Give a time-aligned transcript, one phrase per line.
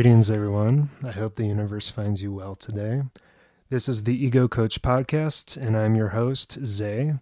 [0.00, 0.88] Greetings, everyone.
[1.04, 3.02] I hope the universe finds you well today.
[3.68, 7.16] This is the Ego Coach Podcast, and I'm your host, Zay.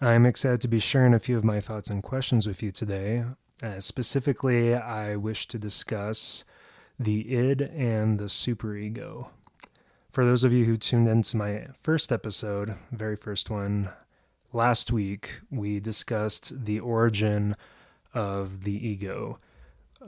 [0.00, 3.24] I'm excited to be sharing a few of my thoughts and questions with you today.
[3.60, 6.44] Uh, specifically, I wish to discuss
[6.96, 9.26] the id and the superego.
[10.08, 13.90] For those of you who tuned into my first episode, very first one,
[14.52, 17.56] last week, we discussed the origin
[18.14, 19.40] of the ego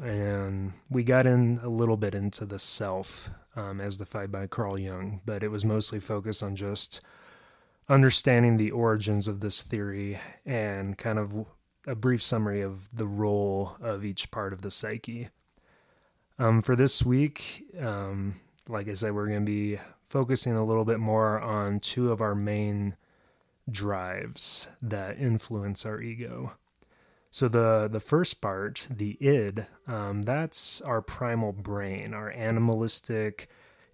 [0.03, 4.79] and we got in a little bit into the self um, as defined by Carl
[4.79, 7.01] Jung, but it was mostly focused on just
[7.89, 11.47] understanding the origins of this theory and kind of
[11.87, 15.29] a brief summary of the role of each part of the psyche.
[16.39, 20.85] Um, for this week, um, like I said, we're going to be focusing a little
[20.85, 22.97] bit more on two of our main
[23.71, 26.53] drives that influence our ego.
[27.35, 33.49] So the the first part, the id, um, that's our primal brain, our animalistic,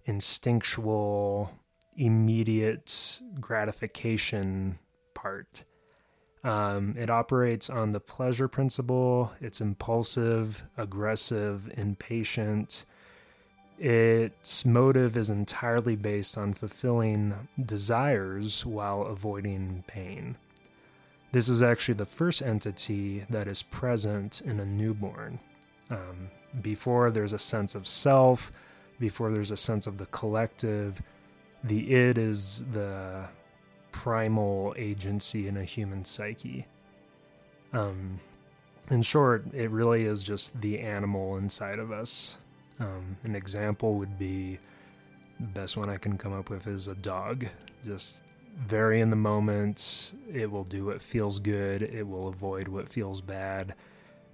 [0.05, 1.49] instinctual,
[1.97, 4.77] immediate gratification
[5.15, 5.63] part.
[6.43, 9.33] Um, it operates on the pleasure principle.
[9.41, 12.85] It's impulsive, aggressive, impatient.
[13.79, 20.37] Its motive is entirely based on fulfilling desires while avoiding pain.
[21.31, 25.39] This is actually the first entity that is present in a newborn.
[25.89, 26.29] Um,
[26.61, 28.51] before there's a sense of self,
[28.99, 31.01] before there's a sense of the collective,
[31.63, 33.25] the id is the
[33.91, 36.65] primal agency in a human psyche.
[37.73, 38.19] Um,
[38.89, 42.37] in short, it really is just the animal inside of us.
[42.79, 44.59] Um, an example would be
[45.39, 47.45] the best one I can come up with is a dog.
[47.85, 48.23] Just
[48.57, 50.13] very in the moment.
[50.31, 51.81] It will do what feels good.
[51.81, 53.75] It will avoid what feels bad.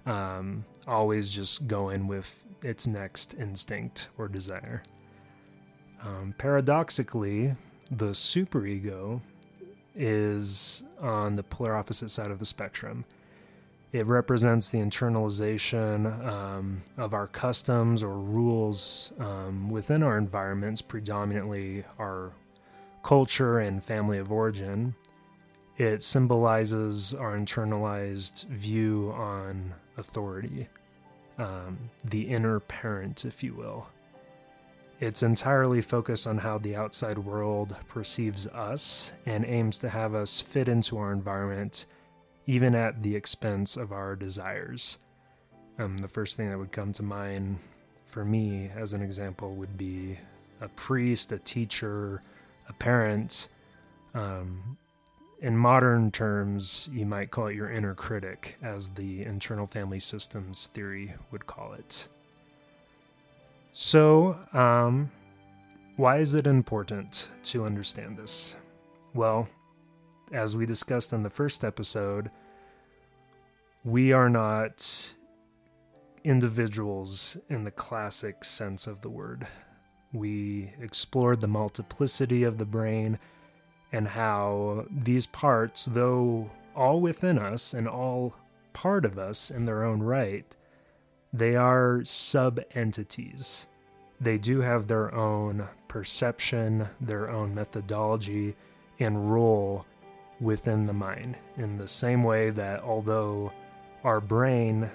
[0.06, 4.82] Um, always just go in with its next instinct or desire.
[6.02, 7.54] Um, paradoxically,
[7.90, 9.20] the superego
[9.94, 13.04] is on the polar opposite side of the spectrum.
[13.92, 21.84] It represents the internalization um, of our customs or rules um, within our environments, predominantly
[21.98, 22.32] our
[23.02, 24.94] culture and family of origin,
[25.76, 30.68] it symbolizes our internalized view on authority,
[31.38, 33.88] um, the inner parent, if you will.
[35.00, 40.40] It's entirely focused on how the outside world perceives us and aims to have us
[40.40, 41.86] fit into our environment,
[42.46, 44.98] even at the expense of our desires.
[45.78, 47.58] Um, the first thing that would come to mind
[48.04, 50.18] for me, as an example, would be
[50.60, 52.22] a priest, a teacher,
[52.68, 53.48] a parent.
[54.14, 54.76] Um,
[55.40, 60.68] in modern terms, you might call it your inner critic, as the internal family systems
[60.74, 62.08] theory would call it.
[63.72, 65.10] So, um,
[65.96, 68.56] why is it important to understand this?
[69.14, 69.48] Well,
[70.32, 72.30] as we discussed in the first episode,
[73.84, 75.14] we are not
[76.24, 79.46] individuals in the classic sense of the word.
[80.12, 83.18] We explored the multiplicity of the brain
[83.92, 88.34] and how these parts, though all within us and all
[88.72, 90.54] part of us in their own right,
[91.32, 93.66] they are sub entities.
[94.20, 98.56] They do have their own perception, their own methodology,
[98.98, 99.86] and role
[100.40, 103.52] within the mind, in the same way that although
[104.04, 104.88] our brain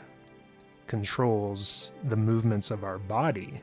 [0.88, 3.62] controls the movements of our body,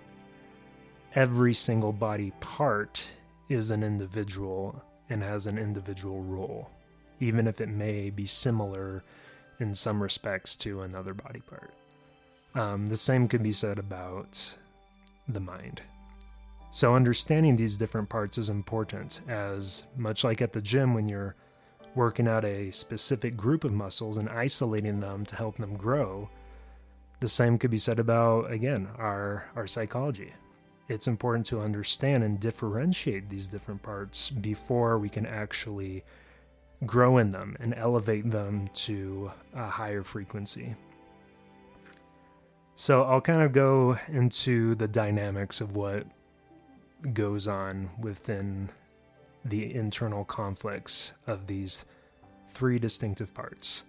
[1.14, 3.12] every single body part
[3.48, 6.70] is an individual and has an individual role,
[7.18, 9.02] even if it may be similar
[9.58, 11.72] in some respects to another body part.
[12.54, 14.56] Um, the same could be said about
[15.28, 15.82] the mind.
[16.72, 21.34] So, understanding these different parts is important, as much like at the gym when you're
[21.96, 26.30] working out a specific group of muscles and isolating them to help them grow,
[27.18, 30.32] the same could be said about, again, our, our psychology
[30.90, 36.02] it's important to understand and differentiate these different parts before we can actually
[36.84, 40.74] grow in them and elevate them to a higher frequency.
[42.74, 46.06] So I'll kind of go into the dynamics of what
[47.12, 48.70] goes on within
[49.44, 51.84] the internal conflicts of these
[52.50, 53.84] three distinctive parts.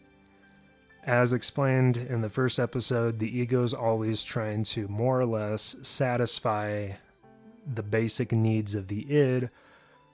[1.03, 5.75] As explained in the first episode, the ego is always trying to more or less
[5.81, 6.91] satisfy
[7.73, 9.49] the basic needs of the id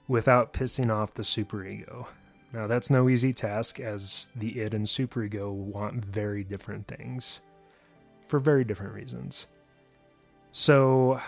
[0.06, 2.06] without pissing off the superego.
[2.54, 7.42] Now, that's no easy task, as the id and superego want very different things
[8.26, 9.48] for very different reasons.
[10.52, 11.20] So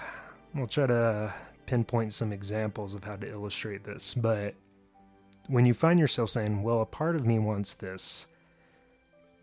[0.54, 1.34] we'll try to
[1.66, 4.54] pinpoint some examples of how to illustrate this, but
[5.48, 8.26] when you find yourself saying, well, a part of me wants this,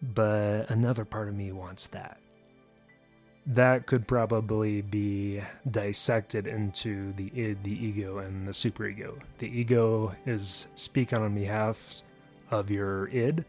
[0.02, 2.18] but another part of me wants that,
[3.48, 5.42] that could probably be
[5.72, 9.18] dissected into the id, the ego, and the superego.
[9.40, 12.04] The ego is speaking on behalf
[12.52, 13.46] of your id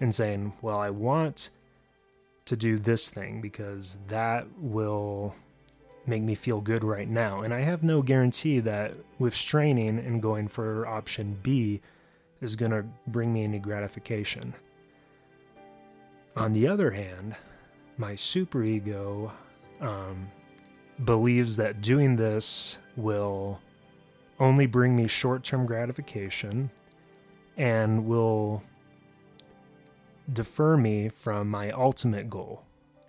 [0.00, 1.50] and saying, Well, I want
[2.46, 5.34] to do this thing because that will
[6.06, 7.42] make me feel good right now.
[7.42, 11.80] And I have no guarantee that with straining and going for option B
[12.40, 14.54] is going to bring me any gratification.
[16.36, 17.34] On the other hand,
[17.96, 19.32] my superego
[19.80, 20.30] um,
[21.04, 23.60] believes that doing this will
[24.38, 26.70] only bring me short term gratification
[27.56, 28.62] and will
[30.34, 32.64] defer me from my ultimate goal,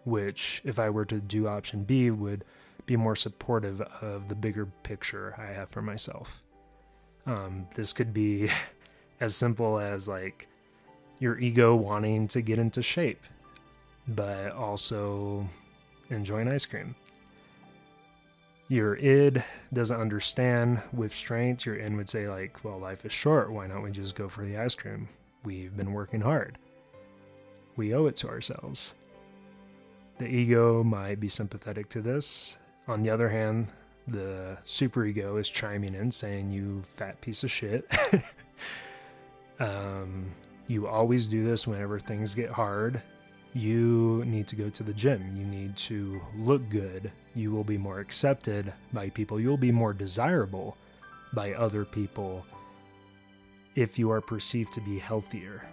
[0.05, 2.45] which, if I were to do option B, would
[2.85, 6.43] be more supportive of the bigger picture I have for myself.
[7.25, 8.49] Um, this could be
[9.19, 10.47] as simple as like
[11.19, 13.23] your ego wanting to get into shape,
[14.07, 15.47] but also
[16.09, 16.95] enjoying ice cream.
[18.69, 19.43] Your id
[19.73, 21.65] doesn't understand with strength.
[21.65, 23.51] Your id would say, like, well, life is short.
[23.51, 25.07] Why don't we just go for the ice cream?
[25.43, 26.57] We've been working hard.
[27.77, 28.93] We owe it to ourselves.
[30.17, 32.57] The ego might be sympathetic to this.
[32.87, 33.67] On the other hand,
[34.07, 37.89] the superego is chiming in saying, You fat piece of shit.
[39.59, 40.31] Um,
[40.67, 43.01] you always do this whenever things get hard.
[43.53, 45.35] You need to go to the gym.
[45.35, 47.11] You need to look good.
[47.33, 49.39] You will be more accepted by people.
[49.39, 50.77] You'll be more desirable
[51.33, 52.45] by other people
[53.75, 55.63] if you are perceived to be healthier.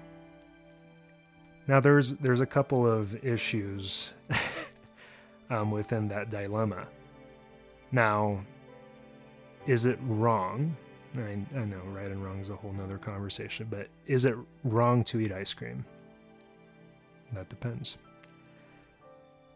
[1.66, 4.12] Now, there's there's a couple of issues
[5.50, 6.86] um, within that dilemma.
[7.90, 8.44] Now,
[9.66, 10.76] is it wrong
[11.16, 15.04] I, I know right and wrong is a whole nother conversation, but is it wrong
[15.04, 15.84] to eat ice cream?
[17.32, 17.98] That depends.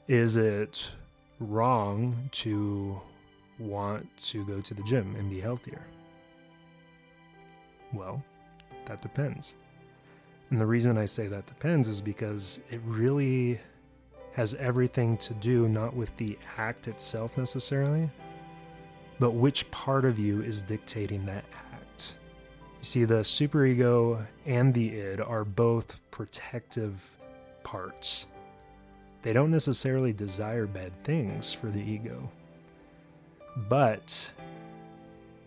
[0.07, 0.91] Is it
[1.41, 3.01] wrong to
[3.59, 5.83] want to go to the gym and be healthier?
[7.93, 8.23] Well,
[8.87, 9.57] that depends.
[10.51, 13.61] And the reason I say that depends is because it really
[14.33, 18.09] has everything to do not with the act itself necessarily,
[19.19, 22.15] but which part of you is dictating that act?
[22.79, 27.19] You see, the superego and the id are both protective
[27.65, 28.27] parts.
[29.23, 32.31] They don't necessarily desire bad things for the ego,
[33.69, 34.33] but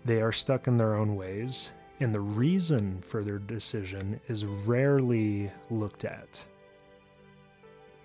[0.03, 1.71] they are stuck in their own ways,
[2.01, 6.45] and the reason for their decision is rarely looked at.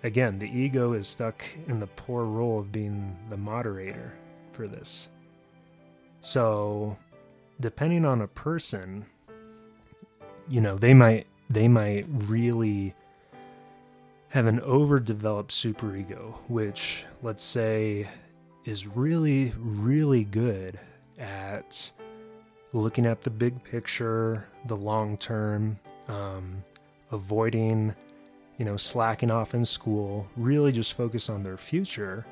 [0.03, 4.13] Again, the ego is stuck in the poor role of being the moderator
[4.53, 5.09] for this.
[6.21, 6.97] So,
[7.59, 9.05] depending on a person,
[10.49, 12.93] you know, they might they might really
[14.29, 18.07] have an overdeveloped superego, which let's say
[18.65, 20.79] is really really good
[21.17, 21.91] at
[22.73, 26.63] looking at the big picture, the long term, um,
[27.11, 27.95] avoiding,
[28.57, 32.25] you know, slacking off in school, really just focus on their future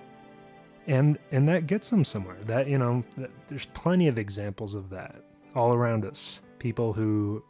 [0.88, 2.38] and and that gets them somewhere.
[2.46, 3.04] That you know
[3.48, 5.15] there's plenty of examples of that
[5.56, 6.42] all around us.
[6.60, 7.44] People who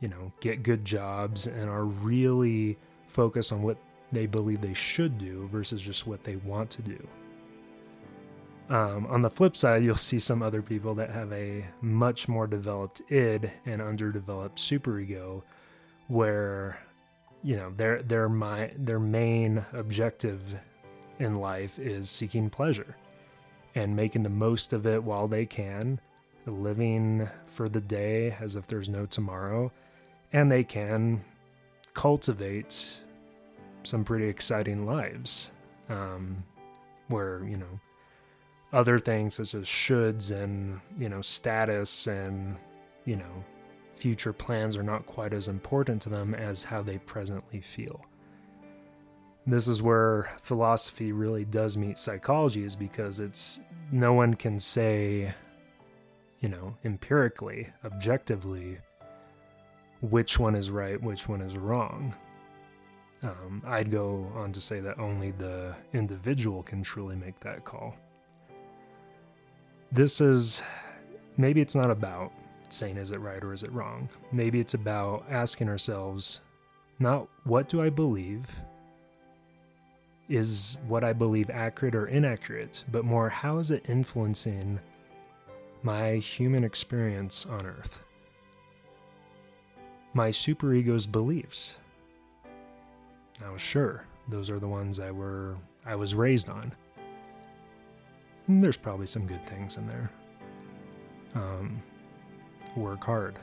[0.00, 3.78] you know get good jobs and are really focused on what
[4.10, 7.08] they believe they should do versus just what they want to do.
[8.68, 12.46] Um, on the flip side you'll see some other people that have a much more
[12.46, 15.42] developed id and underdeveloped superego
[16.08, 16.78] where
[17.42, 20.54] you know their their my their main objective
[21.22, 22.96] in life is seeking pleasure
[23.74, 25.98] and making the most of it while they can,
[26.46, 29.72] living for the day as if there's no tomorrow,
[30.32, 31.24] and they can
[31.94, 33.00] cultivate
[33.84, 35.52] some pretty exciting lives
[35.88, 36.42] um,
[37.08, 37.80] where, you know,
[38.72, 42.56] other things such as shoulds and, you know, status and,
[43.04, 43.44] you know,
[43.94, 48.04] future plans are not quite as important to them as how they presently feel.
[49.46, 55.34] This is where philosophy really does meet psychology, is because it's no one can say,
[56.40, 58.78] you know, empirically, objectively,
[60.00, 62.14] which one is right, which one is wrong.
[63.22, 67.96] Um, I'd go on to say that only the individual can truly make that call.
[69.92, 70.62] This is
[71.36, 72.32] maybe it's not about
[72.68, 74.08] saying is it right or is it wrong.
[74.32, 76.40] Maybe it's about asking ourselves
[76.98, 78.46] not what do I believe
[80.32, 84.80] is what I believe accurate or inaccurate, but more how is it influencing
[85.82, 88.02] my human experience on Earth?
[90.14, 91.78] My superego's beliefs.
[93.40, 96.72] Now, sure, those are the ones I were I was raised on.
[98.46, 100.10] And there's probably some good things in there.
[101.34, 101.82] Um,
[102.76, 103.38] work hard,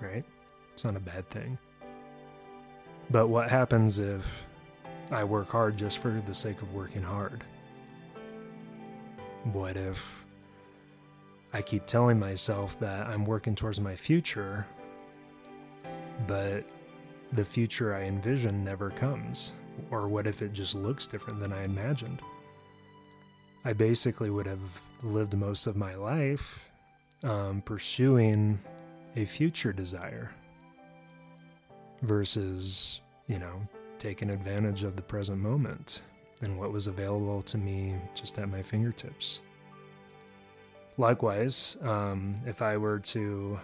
[0.00, 0.24] right?
[0.72, 1.58] It's not a bad thing.
[3.10, 4.47] But what happens if
[5.10, 7.42] I work hard just for the sake of working hard?
[9.52, 10.26] What if
[11.52, 14.66] I keep telling myself that I'm working towards my future,
[16.26, 16.64] but
[17.32, 19.54] the future I envision never comes?
[19.90, 22.20] Or what if it just looks different than I imagined?
[23.64, 26.70] I basically would have lived most of my life
[27.22, 28.58] um, pursuing
[29.16, 30.30] a future desire
[32.02, 33.60] versus, you know,
[33.98, 36.02] taking advantage of the present moment
[36.42, 39.42] and what was available to me just at my fingertips.
[40.96, 43.58] Likewise, um, if I were to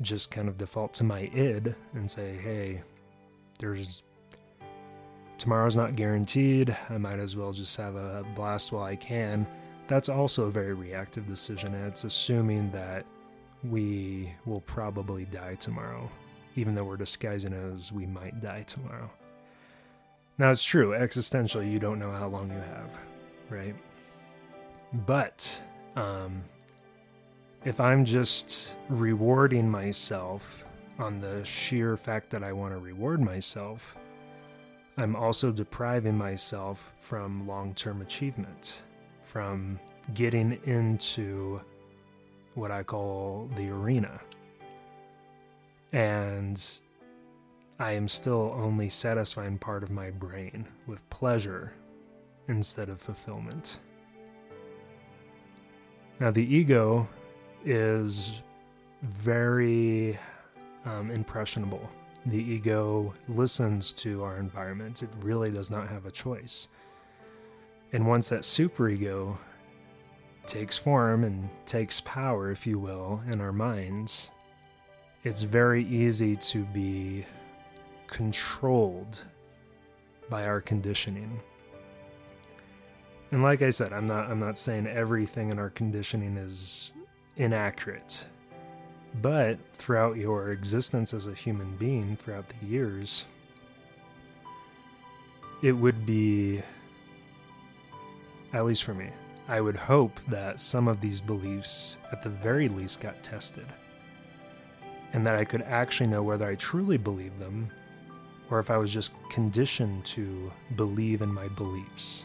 [0.00, 2.82] just kind of default to my id and say, hey,
[3.58, 4.02] there's
[5.38, 9.46] tomorrow's not guaranteed, I might as well just have a blast while I can.
[9.86, 11.74] That's also a very reactive decision.
[11.74, 13.06] And it's assuming that
[13.62, 16.10] we will probably die tomorrow
[16.56, 19.10] even though we're disguising as we might die tomorrow.
[20.38, 22.90] Now, it's true, existential, you don't know how long you have,
[23.50, 23.74] right?
[25.06, 25.60] But
[25.96, 26.42] um,
[27.64, 30.64] if I'm just rewarding myself
[30.98, 33.96] on the sheer fact that I want to reward myself,
[34.96, 38.82] I'm also depriving myself from long term achievement,
[39.22, 39.78] from
[40.14, 41.60] getting into
[42.54, 44.20] what I call the arena,
[45.94, 46.80] and
[47.78, 51.72] I am still only satisfying part of my brain with pleasure
[52.48, 53.78] instead of fulfillment.
[56.18, 57.06] Now, the ego
[57.64, 58.42] is
[59.02, 60.18] very
[60.84, 61.88] um, impressionable.
[62.26, 66.68] The ego listens to our environment, it really does not have a choice.
[67.92, 69.36] And once that superego
[70.48, 74.32] takes form and takes power, if you will, in our minds,
[75.24, 77.24] it's very easy to be
[78.06, 79.22] controlled
[80.28, 81.40] by our conditioning.
[83.30, 86.92] And like I said, I'm not I'm not saying everything in our conditioning is
[87.36, 88.26] inaccurate.
[89.22, 93.26] But throughout your existence as a human being throughout the years,
[95.62, 96.62] it would be
[98.52, 99.08] at least for me,
[99.48, 103.66] I would hope that some of these beliefs at the very least got tested
[105.14, 107.70] and that I could actually know whether I truly believed them
[108.50, 112.24] or if I was just conditioned to believe in my beliefs.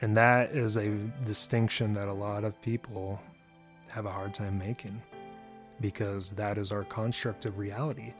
[0.00, 0.88] And that is a
[1.24, 3.20] distinction that a lot of people
[3.88, 5.00] have a hard time making
[5.80, 8.14] because that is our construct of reality.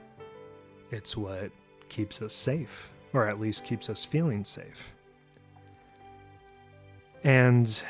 [0.90, 1.50] It's what
[1.88, 4.92] keeps us safe, or at least keeps us feeling safe.
[7.24, 7.82] And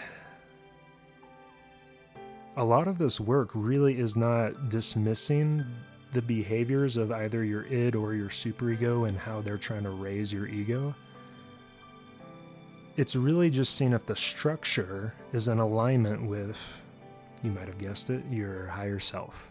[2.57, 5.65] a lot of this work really is not dismissing
[6.13, 10.33] the behaviors of either your id or your superego and how they're trying to raise
[10.33, 10.95] your ego.
[12.97, 16.59] It's really just seeing if the structure is in alignment with,
[17.43, 19.51] you might have guessed it, your higher self.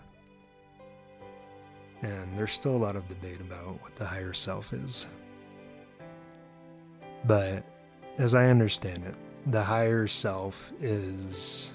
[2.01, 5.07] And there's still a lot of debate about what the higher self is.
[7.25, 7.63] But
[8.17, 9.15] as I understand it,
[9.47, 11.73] the higher self is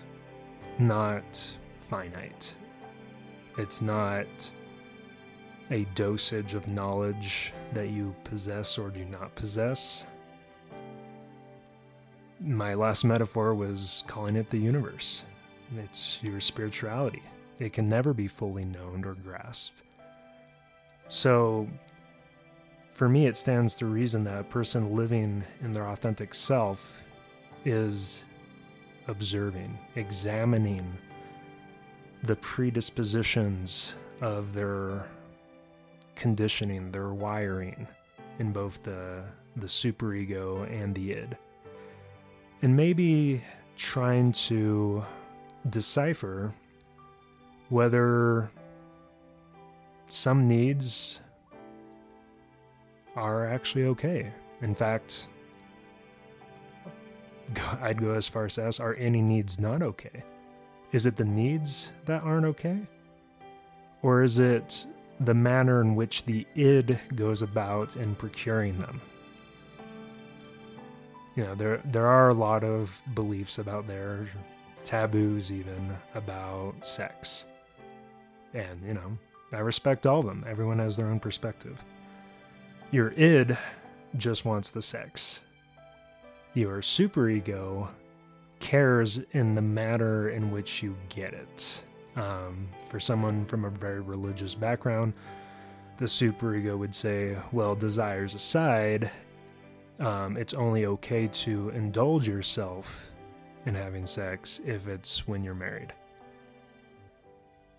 [0.79, 1.57] not
[1.89, 2.57] finite.
[3.59, 4.27] It's not
[5.71, 10.07] a dosage of knowledge that you possess or do not possess.
[12.41, 15.25] My last metaphor was calling it the universe.
[15.77, 17.23] It's your spirituality.
[17.59, 19.83] It can never be fully known or grasped.
[21.09, 21.69] So,
[22.91, 27.01] for me, it stands to reason that a person living in their authentic self
[27.65, 28.25] is
[29.09, 30.97] observing, examining
[32.23, 35.05] the predispositions of their
[36.15, 37.87] conditioning, their wiring
[38.39, 39.23] in both the
[39.57, 41.37] the superego and the id.
[42.63, 43.41] And maybe
[43.77, 45.05] trying to
[45.71, 46.53] decipher
[47.69, 48.51] whether
[50.09, 51.21] some needs
[53.17, 54.33] are actually okay.
[54.63, 55.29] In fact,
[57.81, 60.25] I'd go as far as to ask are any needs not okay?
[60.93, 62.79] Is it the needs that aren't okay?
[64.03, 64.87] Or is it
[65.21, 69.01] the manner in which the id goes about in procuring them?
[71.37, 74.27] you know, there there are a lot of beliefs about there,
[74.85, 77.47] taboos even about sex.
[78.53, 79.19] And, you know,
[79.53, 80.45] I respect all of them.
[80.47, 81.83] Everyone has their own perspective.
[82.93, 83.59] Your id
[84.17, 85.43] just wants the sex.
[86.55, 87.89] Your superego
[88.61, 91.85] cares in the matter in which you get it.
[92.15, 95.15] Um, for someone from a very religious background,
[95.99, 99.11] the superego would say, well, desires aside,
[99.99, 103.11] um, it's only okay to indulge yourself
[103.67, 105.93] in having sex if it's when you're married.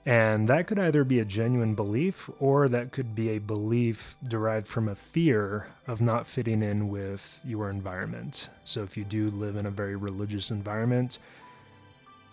[0.06, 4.68] And that could either be a genuine belief or that could be a belief derived
[4.68, 8.50] from a fear of not fitting in with your environment.
[8.66, 11.18] So if you do live in a very religious environment,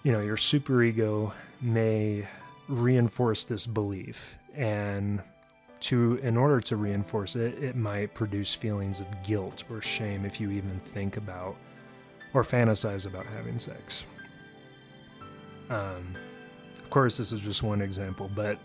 [0.02, 2.28] you know, your superego may
[2.68, 5.22] reinforce this belief and
[5.80, 10.40] to in order to reinforce it, it might produce feelings of guilt or shame if
[10.40, 11.56] you even think about
[12.34, 14.04] or fantasize about having sex.
[15.70, 16.14] Um,
[16.92, 18.58] course, this is just one example, but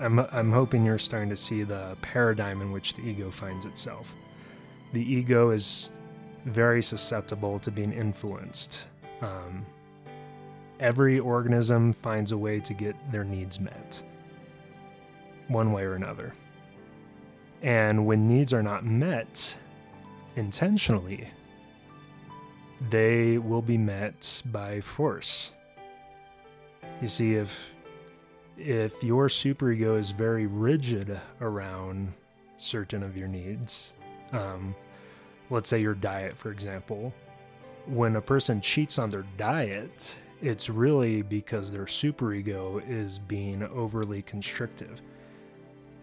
[0.00, 4.14] I'm, I'm hoping you're starting to see the paradigm in which the ego finds itself.
[4.92, 5.92] The ego is
[6.46, 8.88] very susceptible to being influenced.
[9.22, 9.64] Um,
[10.80, 14.02] every organism finds a way to get their needs met,
[15.48, 16.34] one way or another.
[17.62, 19.56] And when needs are not met
[20.34, 21.28] intentionally,
[22.88, 25.52] they will be met by force.
[27.00, 27.72] You see, if
[28.58, 32.12] if your superego is very rigid around
[32.58, 33.94] certain of your needs,
[34.32, 34.74] um,
[35.48, 37.14] let's say your diet, for example,
[37.86, 44.20] when a person cheats on their diet, it's really because their superego is being overly
[44.20, 45.00] constrictive.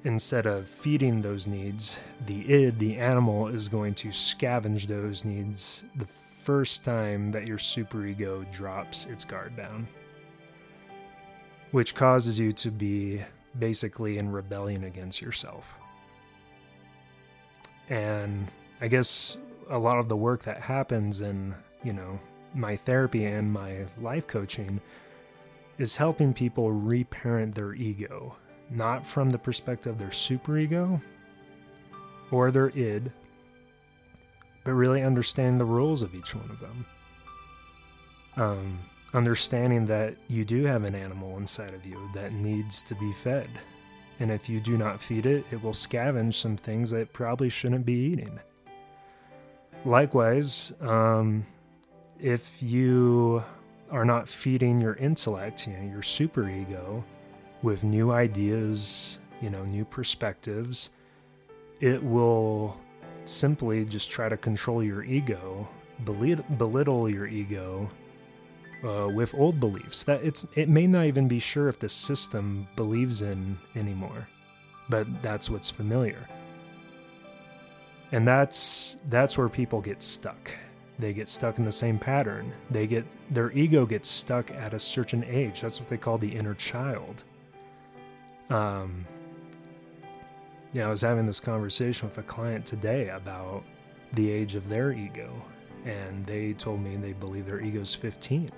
[0.03, 5.83] Instead of feeding those needs, the id, the animal, is going to scavenge those needs
[5.97, 9.88] the first time that your superego drops its guard down
[11.71, 13.21] which causes you to be
[13.58, 15.77] basically in rebellion against yourself.
[17.89, 18.47] And
[18.82, 19.38] I guess
[19.69, 21.53] a lot of the work that happens in,
[21.84, 22.19] you know,
[22.53, 24.80] my therapy and my life coaching
[25.77, 28.36] is helping people reparent their ego,
[28.69, 31.01] not from the perspective of their superego
[32.32, 33.12] or their id,
[34.63, 36.86] but really understand the rules of each one of them.
[38.36, 38.80] Um,
[39.13, 43.50] understanding that you do have an animal inside of you that needs to be fed.
[44.20, 47.50] And if you do not feed it, it will scavenge some things that it probably
[47.50, 48.39] shouldn't be eating.
[49.86, 51.46] Likewise, um,
[52.20, 53.43] if you
[53.91, 57.04] are not feeding your intellect, you know, your superego,
[57.62, 60.89] with new ideas, you know, new perspectives,
[61.80, 62.80] it will
[63.26, 65.67] simply just try to control your ego,
[66.06, 67.89] belittle your ego,
[68.83, 72.67] uh, with old beliefs that it's it may not even be sure if the system
[72.75, 74.27] believes in anymore,
[74.89, 76.27] but that's what's familiar.
[78.11, 80.51] And that's that's where people get stuck.
[80.99, 82.53] They get stuck in the same pattern.
[82.71, 85.61] They get their ego gets stuck at a certain age.
[85.61, 87.23] That's what they call the inner child.
[88.49, 89.05] Um,
[90.73, 93.63] yeah, I was having this conversation with a client today about
[94.13, 95.29] the age of their ego,
[95.85, 98.51] and they told me they believe their ego's 15.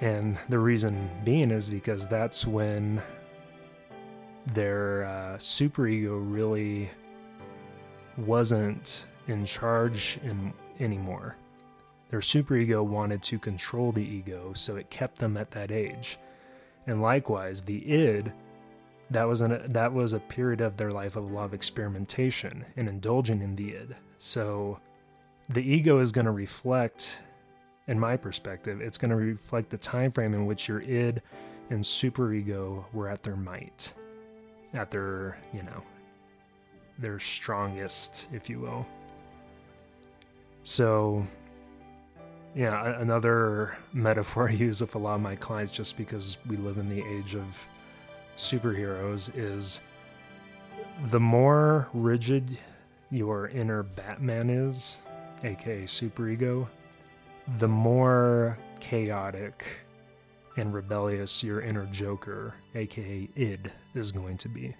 [0.00, 3.00] And the reason being is because that's when
[4.54, 6.90] their uh, superego really
[8.16, 11.36] wasn't in charge in, anymore.
[12.10, 16.18] Their superego wanted to control the ego, so it kept them at that age.
[16.86, 18.32] And likewise, the id,
[19.10, 22.64] that was an, that was a period of their life of a lot of experimentation
[22.76, 23.94] and indulging in the id.
[24.18, 24.78] So
[25.48, 27.22] the ego is going to reflect
[27.88, 31.20] in my perspective, it's going to reflect the time frame in which your id
[31.70, 33.92] and superego were at their might,
[34.74, 35.82] at their, you know,
[36.98, 38.86] their strongest, if you will.
[40.64, 41.26] So,
[42.54, 46.78] yeah, another metaphor I use with a lot of my clients, just because we live
[46.78, 47.58] in the age of
[48.36, 49.80] superheroes, is
[51.06, 52.58] the more rigid
[53.10, 54.98] your inner Batman is,
[55.42, 56.68] aka superego,
[57.58, 59.64] the more chaotic
[60.56, 64.74] and rebellious your inner Joker, aka id, is going to be.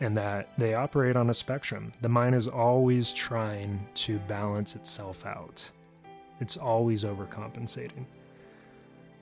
[0.00, 1.92] And that they operate on a spectrum.
[2.02, 5.70] The mind is always trying to balance itself out,
[6.40, 8.04] it's always overcompensating.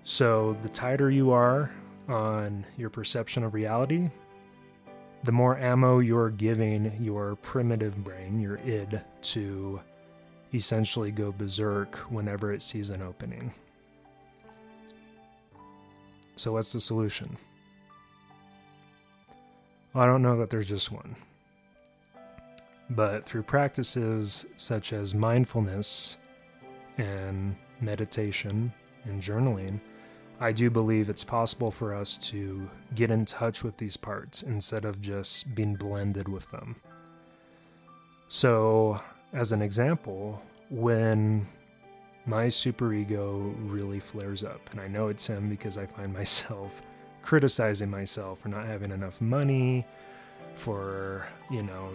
[0.07, 1.73] So, the tighter you are
[2.09, 4.11] on your perception of reality,
[5.23, 9.81] the more ammo you're giving your primitive brain, your id, to
[10.55, 13.53] essentially go berserk whenever it sees an opening.
[16.37, 17.37] So, what's the solution?
[19.93, 21.17] Well, I don't know that there's just one.
[22.91, 26.19] But through practices such as mindfulness
[26.99, 28.73] and meditation
[29.05, 29.81] and journaling,
[30.41, 34.85] I do believe it's possible for us to get in touch with these parts instead
[34.85, 36.77] of just being blended with them.
[38.29, 39.01] So,
[39.35, 41.47] as an example, when
[42.25, 46.83] my superego really flares up, and I know it's him because I find myself
[47.21, 49.87] criticizing myself for not having enough money,
[50.55, 51.89] for, you know,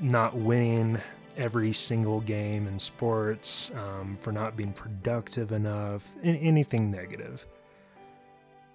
[0.00, 0.98] not winning
[1.36, 7.46] every single game in sports, um, for not being productive enough, anything negative.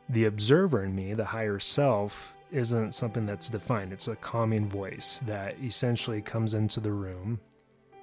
[0.09, 3.93] The observer in me, the higher self, isn't something that's defined.
[3.93, 7.39] It's a calming voice that essentially comes into the room,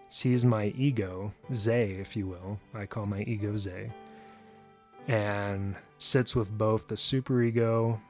[0.09, 2.59] sees my ego, Zay, if you will.
[2.75, 3.93] I call my ego Zay,
[5.07, 8.01] and sits with both the superego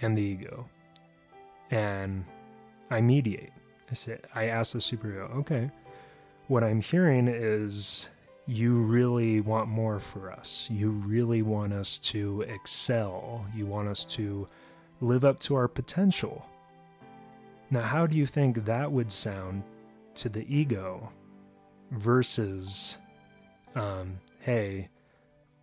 [0.00, 0.68] and the ego.
[1.70, 2.24] And
[2.90, 3.52] I mediate.
[3.90, 5.70] I say, I ask the superego, okay,
[6.48, 8.08] what I'm hearing is
[8.46, 10.68] you really want more for us.
[10.70, 13.46] You really want us to excel.
[13.54, 14.48] You want us to
[15.02, 16.46] live up to our potential.
[17.70, 19.64] Now, how do you think that would sound
[20.14, 21.10] to the ego
[21.90, 22.98] versus,
[23.74, 24.88] um, hey,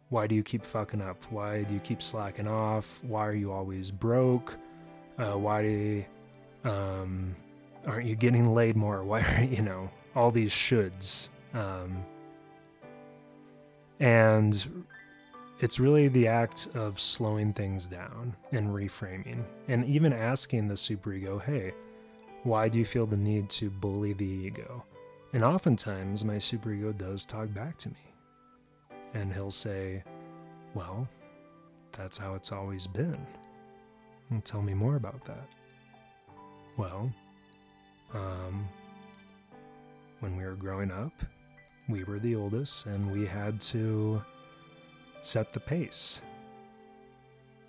[0.10, 1.24] why do you keep fucking up?
[1.30, 3.04] Why do you keep slacking off?
[3.04, 4.58] Why are you always broke?
[5.18, 6.06] Uh, why do you,
[6.70, 7.36] um,
[7.86, 9.04] aren't you getting laid more?
[9.04, 11.30] Why are you know all these shoulds?
[11.54, 12.04] Um,
[14.00, 14.86] and
[15.60, 21.42] it's really the act of slowing things down and reframing, and even asking the superego,
[21.42, 21.74] "Hey,
[22.44, 24.84] why do you feel the need to bully the ego?"
[25.34, 28.14] And oftentimes, my superego does talk back to me,
[29.14, 30.04] and he'll say,
[30.74, 31.08] "Well,
[31.92, 33.26] that's how it's always been."
[34.30, 35.48] And tell me more about that.
[36.78, 37.12] Well,
[38.14, 38.68] um,
[40.20, 41.14] when we were growing up,
[41.88, 44.22] we were the oldest and we had to
[45.22, 46.22] set the pace.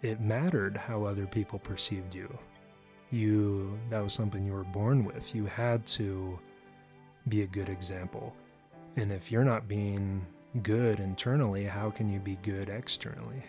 [0.03, 2.37] It mattered how other people perceived you.
[3.11, 5.35] You that was something you were born with.
[5.35, 6.39] You had to
[7.29, 8.35] be a good example.
[8.97, 10.25] And if you're not being
[10.63, 13.43] good internally, how can you be good externally?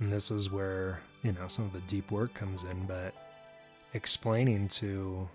[0.00, 3.14] And this is where, you know, some of the deep work comes in, but
[3.94, 5.28] explaining to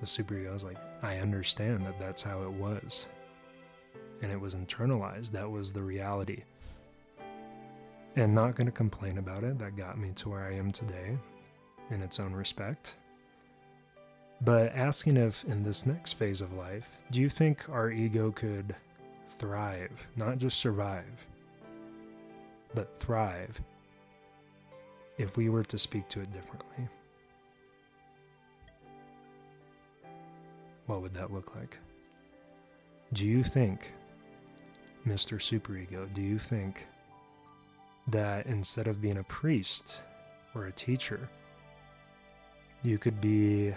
[0.00, 3.08] the superego, I like, I understand that that's how it was.
[4.22, 5.32] And it was internalized.
[5.32, 6.44] That was the reality.
[8.16, 9.58] And not going to complain about it.
[9.58, 11.18] That got me to where I am today
[11.90, 12.94] in its own respect.
[14.40, 18.74] But asking if in this next phase of life, do you think our ego could
[19.38, 21.26] thrive, not just survive,
[22.74, 23.60] but thrive
[25.18, 26.88] if we were to speak to it differently?
[30.86, 31.78] what would that look like?
[33.12, 33.92] Do you think,
[35.06, 35.38] Mr.
[35.38, 36.86] Superego, do you think
[38.08, 40.02] that instead of being a priest
[40.54, 41.28] or a teacher,
[42.82, 43.72] you could be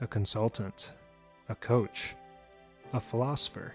[0.00, 0.94] a consultant,
[1.48, 2.14] a coach,
[2.92, 3.74] a philosopher,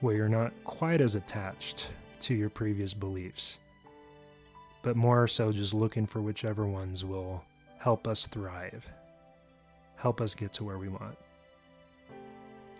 [0.00, 3.58] where you're not quite as attached to your previous beliefs,
[4.82, 7.42] but more so just looking for whichever ones will
[7.78, 8.88] help us thrive
[9.98, 11.18] help us get to where we want.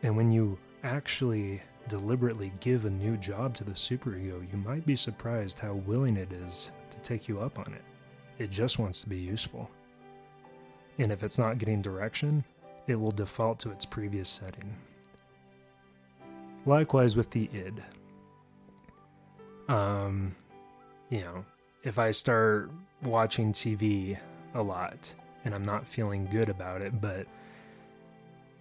[0.03, 4.97] And when you actually deliberately give a new job to the superego, you might be
[4.97, 7.83] surprised how willing it is to take you up on it.
[8.39, 9.71] It just wants to be useful.
[10.99, 12.45] And if it's not getting direction,
[12.87, 14.77] it will default to its previous setting.
[16.67, 17.83] Likewise with the id.
[19.69, 20.35] Um,
[21.11, 21.45] you know,
[21.83, 22.71] if I start
[23.03, 24.19] watching TV
[24.55, 27.27] a lot, and I'm not feeling good about it, but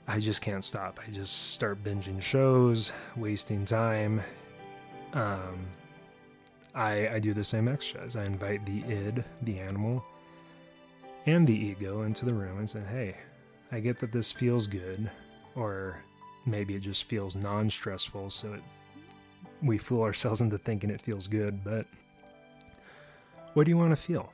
[0.08, 1.00] I just can't stop.
[1.06, 4.22] I just start binging shows, wasting time.
[5.13, 5.67] Um,
[6.74, 8.15] I, I do the same exercise.
[8.15, 10.06] I invite the id, the animal,
[11.26, 13.17] and the ego into the room and say, hey,
[13.72, 15.12] I get that this feels good,
[15.56, 16.02] or
[16.46, 18.62] maybe it just feels non stressful, so it,
[19.62, 21.86] we fool ourselves into thinking it feels good, but
[23.56, 24.32] what do you want to feel?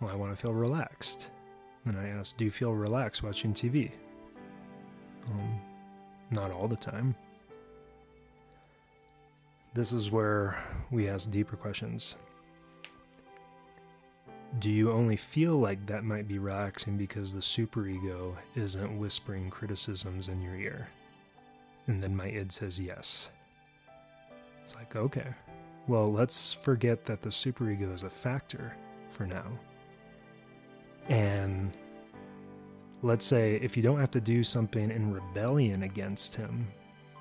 [0.00, 1.30] Well, I want to feel relaxed.
[1.86, 3.90] And I ask, Do you feel relaxed watching TV?
[5.30, 5.60] Um,
[6.30, 7.14] not all the time.
[9.74, 12.16] This is where we ask deeper questions.
[14.58, 20.28] do you only feel like that might be relaxing because the superego isn't whispering criticisms
[20.28, 20.88] in your ear?
[21.86, 23.30] And then my id says yes.
[24.64, 25.26] It's like, okay,
[25.86, 28.74] well, let's forget that the superego is a factor
[29.10, 29.46] for now.
[31.08, 31.76] And
[33.04, 36.66] let's say if you don't have to do something in rebellion against him,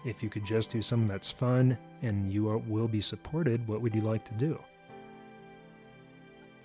[0.06, 3.82] if you could just do something that's fun and you are, will be supported, what
[3.82, 4.58] would you like to do?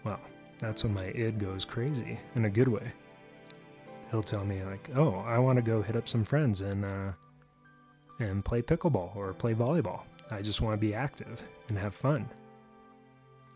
[0.05, 0.21] Well,
[0.61, 2.93] that's when my id goes crazy in a good way.
[4.13, 7.13] He'll tell me like, "Oh, I want to go hit up some friends and uh,
[8.21, 10.03] and play pickleball or play volleyball.
[10.31, 12.27] I just want to be active and have fun."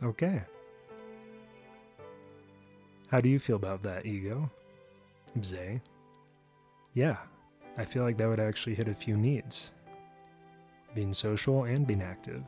[0.03, 0.43] Okay.
[3.09, 4.51] How do you feel about that, ego?
[5.43, 5.81] Zay?
[6.95, 7.17] Yeah,
[7.79, 9.73] I feel like that would actually hit a few needs
[10.95, 12.43] being social and being active.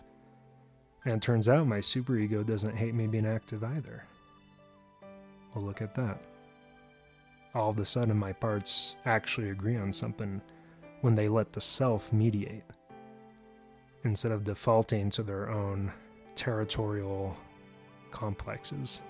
[1.07, 4.05] And turns out my superego doesn't hate me being active either.
[5.55, 6.21] Well, look at that.
[7.55, 10.41] All of a sudden, my parts actually agree on something
[11.03, 12.65] when they let the self mediate
[14.05, 15.93] instead of defaulting to their own
[16.35, 17.37] territorial
[18.11, 19.03] complexes.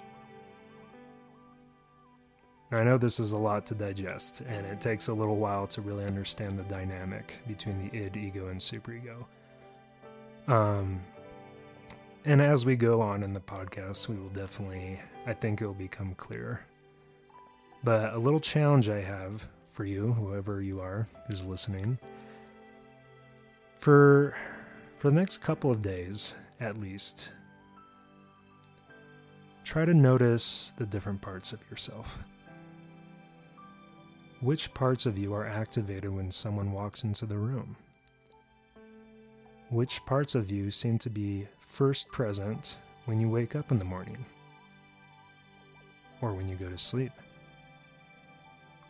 [2.75, 5.81] I know this is a lot to digest, and it takes a little while to
[5.81, 9.25] really understand the dynamic between the id, ego, and superego.
[10.49, 11.01] Um,
[12.25, 15.75] and as we go on in the podcast, we will definitely, I think it will
[15.75, 16.61] become clearer.
[17.83, 21.99] But a little challenge I have for you, whoever you are who's listening,
[23.79, 24.35] for
[24.99, 27.33] for the next couple of days at least,
[29.65, 32.19] try to notice the different parts of yourself.
[34.45, 37.77] Which parts of you are activated when someone walks into the room?
[39.71, 43.87] Which parts of you seem to be first present when you wake up in the
[43.87, 44.23] morning?
[46.21, 47.13] Or when you go to sleep?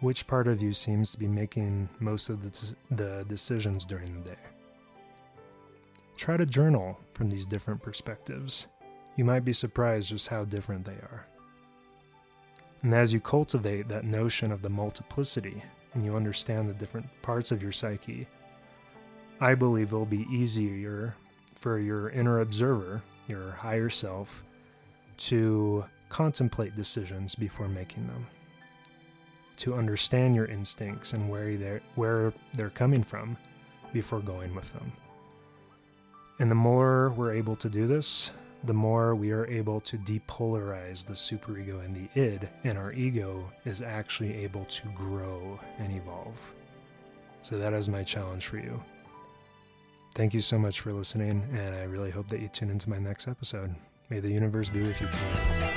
[0.01, 4.31] Which part of you seems to be making most of the, the decisions during the
[4.31, 4.43] day?
[6.17, 8.67] Try to journal from these different perspectives.
[9.15, 11.27] You might be surprised just how different they are.
[12.85, 15.63] And as you cultivate that notion of the multiplicity
[15.95, 18.27] and you understand the different parts of your psyche,
[19.41, 21.17] I believe it'll be easier
[21.55, 24.45] for your inner observer, your higher self,
[25.17, 28.27] to contemplate decisions before making them,
[29.57, 33.35] to understand your instincts and where they're, where they're coming from
[33.95, 34.93] before going with them.
[36.39, 38.31] And the more we're able to do this,
[38.65, 43.51] the more we are able to depolarize the superego and the id, and our ego
[43.65, 46.55] is actually able to grow and evolve.
[47.43, 48.83] So, that is my challenge for you.
[50.15, 52.99] Thank you so much for listening, and I really hope that you tune into my
[52.99, 53.75] next episode.
[54.11, 55.75] May the universe be with you tonight.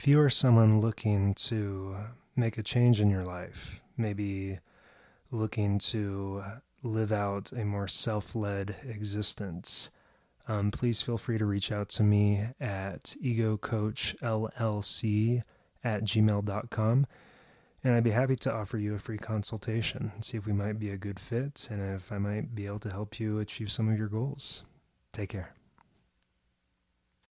[0.00, 1.94] If you are someone looking to
[2.34, 4.58] make a change in your life, maybe
[5.30, 6.42] looking to
[6.82, 9.90] live out a more self led existence,
[10.48, 15.42] um, please feel free to reach out to me at egocoachllc
[15.84, 17.06] at gmail.com.
[17.84, 20.78] And I'd be happy to offer you a free consultation, and see if we might
[20.78, 23.90] be a good fit and if I might be able to help you achieve some
[23.90, 24.64] of your goals.
[25.12, 25.52] Take care.